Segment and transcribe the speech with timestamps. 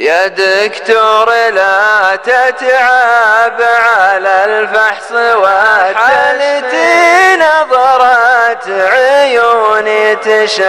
[0.00, 6.90] يا دكتور لا تتعب على الفحص والحالتي
[7.36, 10.62] نظرت عيوني تشخص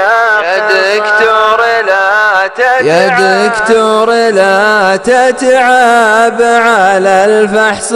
[0.44, 2.86] يا دكتور لا تتعب.
[2.86, 3.08] يا
[3.48, 7.92] دكتور لا تتعب على الفحص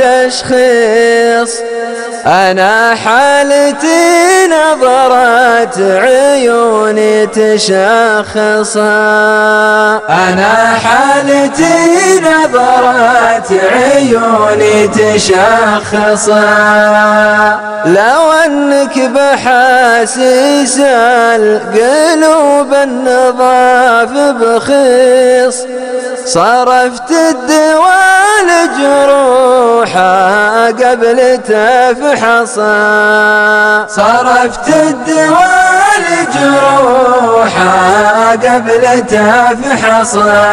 [0.00, 0.50] والتشخيص.
[2.26, 8.90] أنا حالتي نظرت عيوني تشخصها
[10.10, 16.40] أنا حالتي نظرت عيوني تشخصها
[17.86, 25.56] لو أنك بحاسيس القلوب النظاف بخيص
[26.24, 28.20] صرفت الدواء
[28.78, 30.20] لجروحها
[30.66, 32.80] قبل تفحصها
[33.88, 34.68] صرفت
[36.00, 37.90] لجروحها
[38.30, 40.46] قبل تفحصها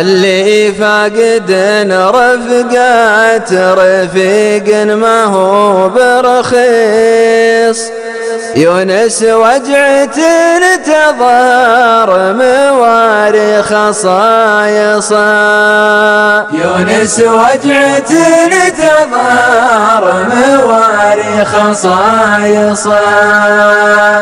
[0.00, 1.50] اللي فاقد
[1.90, 7.80] رفقات رفيق ما هو برخيص.
[8.56, 10.16] يونس وجعة
[10.76, 15.24] تظهر مواري خصايصا
[16.52, 17.98] يونس وجعة
[18.68, 23.00] تظهر مواري خصايصا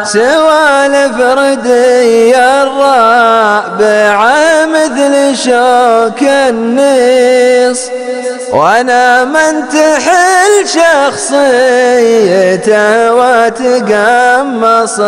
[0.04, 4.18] سوالف ردي الرابع
[4.66, 7.80] مثل شوك النيص
[8.52, 12.02] وأنا من تحل شخصيته
[13.14, 15.04] وتقمصها.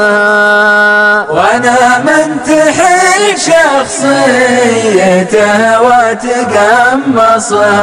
[1.31, 4.64] وأنا من تحل شخصيته
[7.15, 7.75] وتقمصها.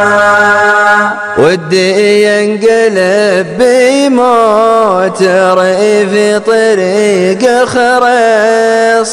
[1.37, 5.21] ودي ينقلب بيموت
[5.57, 9.11] ريفي طريق خريص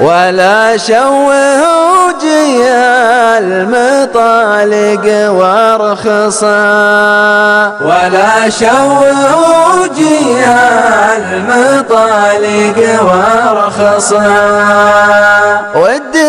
[0.00, 1.62] ولا شوه
[2.04, 6.54] وجيا المطالق وارخصا.
[7.80, 9.20] ولا شوه
[9.80, 10.58] وجيا
[11.18, 14.24] المطالق وارخصا.
[15.74, 16.23] ودي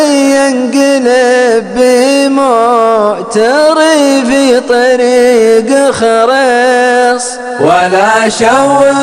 [6.00, 7.26] خريص
[7.60, 9.00] ولا شوه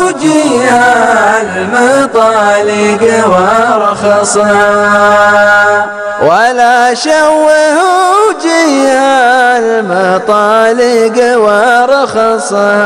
[0.00, 0.82] وجيا
[1.42, 4.50] المطالق وارخصا
[6.22, 7.76] ولا شوه
[8.28, 12.80] وجيها المطالق وارخصها